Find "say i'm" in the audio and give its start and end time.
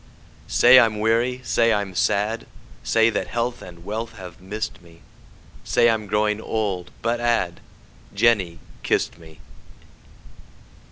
0.47-0.99, 1.43-1.93, 5.63-6.07